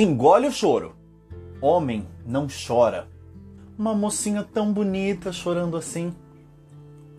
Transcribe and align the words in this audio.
Engole 0.00 0.46
o 0.46 0.52
choro. 0.52 0.94
Homem 1.60 2.06
não 2.24 2.46
chora. 2.46 3.08
Uma 3.76 3.92
mocinha 3.92 4.44
tão 4.44 4.72
bonita 4.72 5.32
chorando 5.32 5.76
assim. 5.76 6.14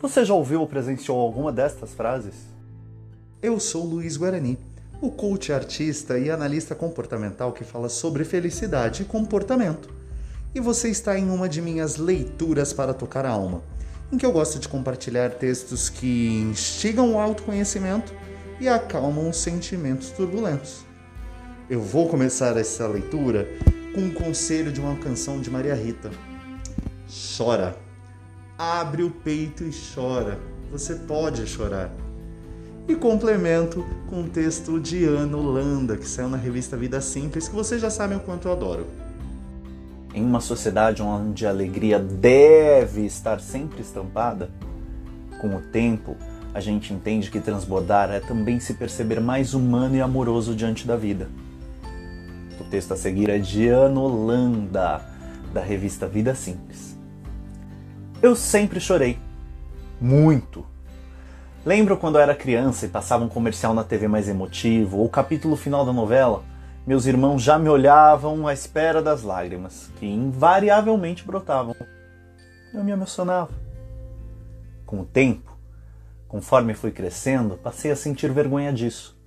Você 0.00 0.24
já 0.24 0.32
ouviu 0.32 0.60
ou 0.60 0.66
presenciou 0.68 1.18
alguma 1.18 1.50
destas 1.50 1.92
frases? 1.92 2.36
Eu 3.42 3.58
sou 3.58 3.84
Luiz 3.84 4.16
Guarani, 4.16 4.56
o 5.00 5.10
coach 5.10 5.52
artista 5.52 6.20
e 6.20 6.30
analista 6.30 6.72
comportamental 6.72 7.50
que 7.50 7.64
fala 7.64 7.88
sobre 7.88 8.22
felicidade 8.22 9.02
e 9.02 9.06
comportamento. 9.06 9.92
E 10.54 10.60
você 10.60 10.88
está 10.88 11.18
em 11.18 11.28
uma 11.28 11.48
de 11.48 11.60
minhas 11.60 11.96
leituras 11.96 12.72
para 12.72 12.94
tocar 12.94 13.26
a 13.26 13.30
alma, 13.30 13.60
em 14.12 14.16
que 14.16 14.24
eu 14.24 14.30
gosto 14.30 14.60
de 14.60 14.68
compartilhar 14.68 15.30
textos 15.30 15.88
que 15.88 16.28
instigam 16.48 17.12
o 17.12 17.18
autoconhecimento 17.18 18.14
e 18.60 18.68
acalmam 18.68 19.28
os 19.28 19.38
sentimentos 19.38 20.10
turbulentos. 20.10 20.86
Eu 21.70 21.82
vou 21.82 22.08
começar 22.08 22.56
essa 22.56 22.88
leitura 22.88 23.46
com 23.94 24.00
um 24.00 24.10
conselho 24.10 24.72
de 24.72 24.80
uma 24.80 24.96
canção 24.96 25.38
de 25.38 25.50
Maria 25.50 25.74
Rita. 25.74 26.10
Chora. 27.36 27.76
Abre 28.56 29.02
o 29.02 29.10
peito 29.10 29.64
e 29.64 29.70
chora. 29.94 30.38
Você 30.72 30.94
pode 30.94 31.46
chorar. 31.46 31.90
E 32.88 32.94
complemento 32.94 33.84
com 34.08 34.20
um 34.20 34.28
texto 34.30 34.80
de 34.80 35.04
Ana 35.04 35.36
Holanda, 35.36 35.98
que 35.98 36.08
saiu 36.08 36.30
na 36.30 36.38
revista 36.38 36.74
Vida 36.74 37.02
Simples, 37.02 37.48
que 37.48 37.54
vocês 37.54 37.82
já 37.82 37.90
sabem 37.90 38.16
o 38.16 38.20
quanto 38.20 38.48
eu 38.48 38.52
adoro. 38.52 38.86
Em 40.14 40.24
uma 40.24 40.40
sociedade 40.40 41.02
onde 41.02 41.44
a 41.44 41.50
alegria 41.50 41.98
deve 41.98 43.04
estar 43.04 43.40
sempre 43.40 43.82
estampada, 43.82 44.50
com 45.38 45.54
o 45.54 45.60
tempo, 45.60 46.16
a 46.54 46.60
gente 46.60 46.94
entende 46.94 47.30
que 47.30 47.40
transbordar 47.40 48.10
é 48.10 48.20
também 48.20 48.58
se 48.58 48.72
perceber 48.72 49.20
mais 49.20 49.52
humano 49.52 49.96
e 49.96 50.00
amoroso 50.00 50.54
diante 50.54 50.86
da 50.86 50.96
vida. 50.96 51.28
Texto 52.70 52.92
a 52.92 52.96
seguir 52.96 53.30
é 53.30 53.38
de 53.38 53.68
Ana 53.68 53.98
Holanda, 53.98 55.00
da 55.52 55.62
revista 55.62 56.06
Vida 56.06 56.34
Simples. 56.34 56.96
Eu 58.20 58.36
sempre 58.36 58.78
chorei. 58.78 59.18
Muito. 60.00 60.66
Lembro 61.64 61.96
quando 61.96 62.16
eu 62.16 62.22
era 62.22 62.34
criança 62.34 62.84
e 62.84 62.88
passava 62.88 63.24
um 63.24 63.28
comercial 63.28 63.72
na 63.72 63.84
TV 63.84 64.06
mais 64.06 64.28
emotivo, 64.28 64.98
ou 64.98 65.06
o 65.06 65.10
capítulo 65.10 65.56
final 65.56 65.84
da 65.84 65.92
novela, 65.92 66.42
meus 66.86 67.06
irmãos 67.06 67.42
já 67.42 67.58
me 67.58 67.68
olhavam 67.68 68.46
à 68.46 68.52
espera 68.52 69.02
das 69.02 69.22
lágrimas, 69.22 69.90
que 69.98 70.06
invariavelmente 70.06 71.24
brotavam. 71.24 71.74
Eu 72.72 72.84
me 72.84 72.92
emocionava. 72.92 73.50
Com 74.84 75.00
o 75.00 75.04
tempo, 75.04 75.56
conforme 76.26 76.74
fui 76.74 76.90
crescendo, 76.90 77.56
passei 77.56 77.90
a 77.90 77.96
sentir 77.96 78.30
vergonha 78.30 78.72
disso. 78.72 79.18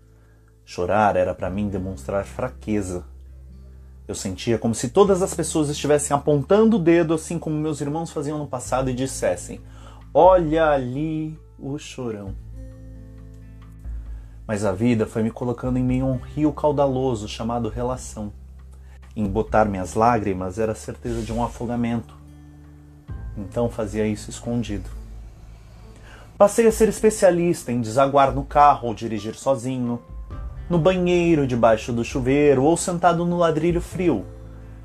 Chorar 0.64 1.16
era 1.16 1.34
para 1.34 1.50
mim 1.50 1.70
demonstrar 1.70 2.24
fraqueza, 2.24 3.04
eu 4.12 4.16
sentia 4.16 4.58
como 4.58 4.76
se 4.76 4.90
todas 4.90 5.22
as 5.22 5.34
pessoas 5.34 5.70
estivessem 5.70 6.16
apontando 6.16 6.76
o 6.76 6.80
dedo, 6.80 7.14
assim 7.14 7.40
como 7.40 7.56
meus 7.56 7.80
irmãos 7.82 8.12
faziam 8.12 8.38
no 8.38 8.46
passado, 8.46 8.90
e 8.90 8.94
dissessem: 8.94 9.62
Olha 10.14 10.70
ali 10.70 11.40
o 11.58 11.78
chorão. 11.80 12.36
Mas 14.46 14.66
a 14.66 14.74
vida 14.74 15.06
foi 15.06 15.24
me 15.24 15.32
colocando 15.32 15.78
em 15.78 15.84
meio 15.84 16.06
a 16.06 16.10
um 16.10 16.18
rio 16.18 16.52
caudaloso 16.52 17.28
chamado 17.28 17.70
relação. 17.70 18.34
Embotar 19.16 19.70
minhas 19.70 19.94
lágrimas 19.94 20.60
era 20.60 20.74
a 20.74 20.76
certeza 20.76 21.22
de 21.22 21.32
um 21.32 21.44
afogamento. 21.44 22.14
Então 23.38 23.70
fazia 23.70 24.06
isso 24.06 24.30
escondido. 24.30 24.90
Passei 26.38 26.68
a 26.68 26.72
ser 26.72 26.90
especialista 26.90 27.72
em 27.72 27.80
desaguar 27.80 28.34
no 28.34 28.44
carro 28.44 28.90
ou 28.90 28.94
dirigir 28.94 29.36
sozinho, 29.36 30.02
no 30.72 30.80
banheiro 30.80 31.46
debaixo 31.46 31.92
do 31.92 32.02
chuveiro 32.02 32.64
ou 32.64 32.78
sentado 32.78 33.26
no 33.26 33.38
ladrilho 33.38 33.82
frio. 33.82 34.26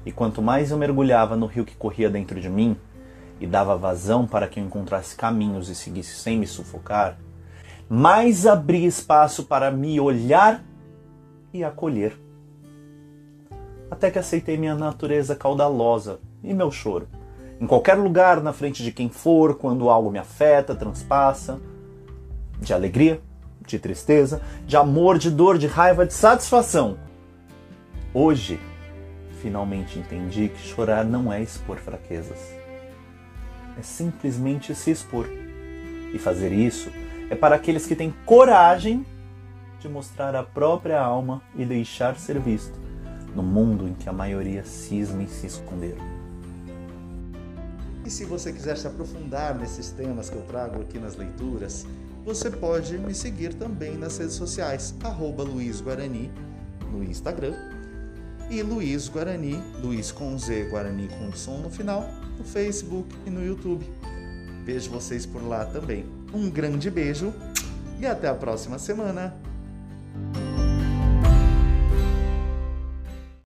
E 0.05 0.11
quanto 0.11 0.43
mais 0.43 0.73
eu 0.73 0.77
mergulhava 0.77 1.37
no 1.37 1.47
rio 1.47 1.65
que 1.65 1.77
corria 1.77 2.11
dentro 2.11 2.41
de 2.41 2.51
mim 2.51 2.77
e 3.41 3.47
dava 3.47 3.77
vazão 3.77 4.27
para 4.27 4.49
que 4.49 4.59
eu 4.59 4.65
encontrasse 4.65 5.15
caminhos 5.15 5.69
e 5.69 5.77
seguisse 5.77 6.17
sem 6.17 6.41
me 6.41 6.47
sufocar, 6.47 7.17
mais 7.89 8.49
abria 8.49 8.89
espaço 8.89 9.45
para 9.45 9.71
me 9.71 10.01
olhar 10.01 10.61
e 11.55 11.63
acolher. 11.63 12.19
Até 13.89 14.11
que 14.11 14.19
aceitei 14.19 14.57
minha 14.57 14.75
natureza 14.75 15.37
caudalosa 15.37 16.19
e 16.43 16.53
meu 16.53 16.73
choro. 16.73 17.07
Em 17.61 17.67
qualquer 17.67 17.95
lugar, 17.95 18.43
na 18.43 18.53
frente 18.53 18.83
de 18.83 18.91
quem 18.91 19.09
for, 19.09 19.55
quando 19.55 19.89
algo 19.89 20.11
me 20.11 20.19
afeta, 20.19 20.75
transpassa, 20.75 21.61
de 22.61 22.75
alegria, 22.75 23.21
de 23.67 23.79
tristeza, 23.79 24.41
de 24.67 24.77
amor, 24.77 25.19
de 25.19 25.31
dor, 25.31 25.59
de 25.59 25.67
raiva, 25.67 26.07
de 26.07 26.15
satisfação. 26.15 26.99
Hoje, 28.15 28.61
finalmente 29.43 29.99
entendi 29.99 30.49
que 30.49 30.59
chorar 30.59 31.05
não 31.05 31.33
é 31.33 31.43
expor 31.43 31.77
fraquezas. 31.79 32.39
É 33.79 33.83
simplesmente 33.83 34.75
se 34.75 34.91
expor. 34.91 35.27
E 36.13 36.19
fazer 36.19 36.53
isso 36.53 36.91
é 37.29 37.35
para 37.35 37.57
aqueles 37.57 37.87
que 37.87 37.97
têm 37.97 38.15
coragem 38.25 39.05
de 39.81 39.89
mostrar 39.89 40.35
a 40.35 40.43
própria 40.43 41.01
alma 41.01 41.43
e 41.55 41.65
deixar 41.65 42.17
ser 42.17 42.39
visto 42.41 42.79
no 43.35 43.43
mundo 43.43 43.87
em 43.87 43.93
que 43.93 44.09
a 44.09 44.13
maioria 44.13 44.65
cisma 44.65 45.23
em 45.23 45.27
se 45.27 45.47
esconder. 45.47 45.97
E 48.05 48.11
se 48.11 48.25
você 48.25 48.53
quiser 48.53 48.77
se 48.77 48.87
aprofundar 48.87 49.55
nesses 49.55 49.91
temas 49.91 50.31
que 50.31 50.37
eu 50.37 50.43
trago 50.43 50.81
aqui 50.81 50.99
nas 50.99 51.17
leituras, 51.17 51.85
você 52.27 52.51
pode 52.51 52.99
me 52.99 53.15
seguir 53.15 53.55
também 53.55 53.97
nas 53.97 54.19
redes 54.19 54.35
sociais, 54.35 54.93
arroba 55.05 55.45
Luiz 55.45 55.81
Guarani 55.81 56.29
no 56.91 57.05
Instagram 57.05 57.55
e 58.51 58.61
Luiz 58.63 59.09
Guarani, 59.09 59.63
Luiz 59.81 60.11
com 60.11 60.37
Z, 60.37 60.65
Guarani 60.65 61.09
com 61.09 61.33
som 61.33 61.59
no 61.59 61.71
final, 61.71 62.05
no 62.37 62.45
Facebook 62.45 63.09
e 63.25 63.31
no 63.31 63.47
YouTube. 63.47 63.89
Vejo 64.65 64.91
vocês 64.91 65.25
por 65.25 65.41
lá 65.47 65.65
também. 65.67 66.05
Um 66.35 66.51
grande 66.51 66.91
beijo 66.91 67.33
e 68.01 68.07
até 68.07 68.27
a 68.27 68.35
próxima 68.35 68.77
semana. 68.77 69.46